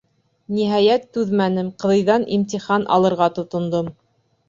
Ниһайәт, 0.55 1.05
түҙмәнем, 1.19 1.71
ҡыҙыйҙан 1.85 2.29
«имтихан» 2.39 2.91
алырға 2.99 3.33
тотондом. 3.41 3.97